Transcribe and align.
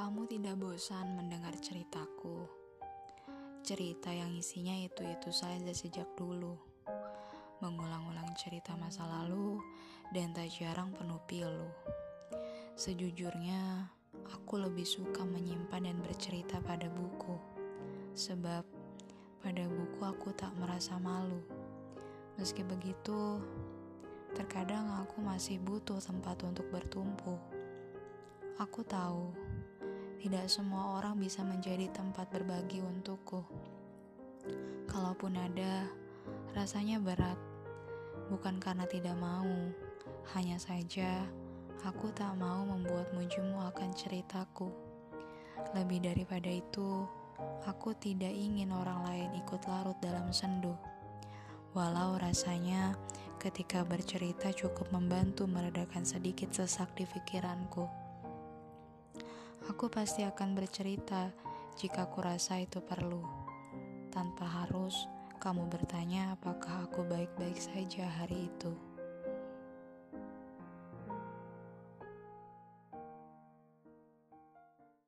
kamu 0.00 0.24
tidak 0.32 0.56
bosan 0.56 1.12
mendengar 1.12 1.52
ceritaku. 1.60 2.48
Cerita 3.60 4.08
yang 4.08 4.32
isinya 4.32 4.72
itu-itu 4.72 5.28
saja 5.28 5.76
sejak 5.76 6.08
dulu. 6.16 6.56
Mengulang-ulang 7.60 8.32
cerita 8.32 8.80
masa 8.80 9.04
lalu 9.04 9.60
dan 10.08 10.32
tak 10.32 10.48
jarang 10.56 10.96
penuh 10.96 11.20
pilu. 11.28 11.68
Sejujurnya, 12.80 13.92
aku 14.32 14.64
lebih 14.64 14.88
suka 14.88 15.20
menyimpan 15.20 15.92
dan 15.92 16.00
bercerita 16.00 16.64
pada 16.64 16.88
buku. 16.88 17.36
Sebab 18.16 18.64
pada 19.44 19.64
buku 19.68 20.00
aku 20.00 20.32
tak 20.32 20.56
merasa 20.56 20.96
malu. 20.96 21.44
Meski 22.40 22.64
begitu, 22.64 23.36
terkadang 24.32 24.96
aku 25.04 25.20
masih 25.20 25.60
butuh 25.60 26.00
tempat 26.00 26.40
untuk 26.40 26.64
bertumpu. 26.72 27.36
Aku 28.56 28.80
tahu 28.84 29.49
tidak 30.20 30.52
semua 30.52 31.00
orang 31.00 31.16
bisa 31.16 31.40
menjadi 31.40 31.88
tempat 31.96 32.28
berbagi 32.28 32.84
untukku. 32.84 33.40
Kalaupun 34.84 35.32
ada, 35.32 35.88
rasanya 36.52 37.00
berat. 37.00 37.40
Bukan 38.28 38.60
karena 38.60 38.84
tidak 38.84 39.16
mau, 39.16 39.48
hanya 40.36 40.60
saja 40.60 41.24
aku 41.88 42.12
tak 42.12 42.36
mau 42.36 42.68
membuatmu 42.68 43.24
jemu 43.32 43.64
akan 43.72 43.96
ceritaku. 43.96 44.68
Lebih 45.72 46.04
daripada 46.04 46.52
itu, 46.52 47.08
aku 47.64 47.96
tidak 47.96 48.36
ingin 48.36 48.76
orang 48.76 49.00
lain 49.08 49.30
ikut 49.40 49.64
larut 49.64 49.96
dalam 50.04 50.28
sendu. 50.36 50.76
Walau 51.72 52.20
rasanya 52.20 52.92
ketika 53.40 53.88
bercerita 53.88 54.52
cukup 54.52 54.92
membantu 54.92 55.48
meredakan 55.48 56.04
sedikit 56.04 56.52
sesak 56.52 56.92
di 56.92 57.08
pikiranku. 57.08 58.09
Aku 59.80 59.88
pasti 59.88 60.28
akan 60.28 60.52
bercerita 60.52 61.32
jika 61.72 62.04
aku 62.04 62.20
rasa 62.20 62.60
itu 62.60 62.84
perlu, 62.84 63.24
tanpa 64.12 64.44
harus 64.44 65.08
kamu 65.40 65.72
bertanya 65.72 66.36
apakah 66.36 66.84
aku 66.84 67.00
baik-baik 67.08 67.56
saja 67.56 68.04
hari 68.20 68.52
itu. 68.52 68.89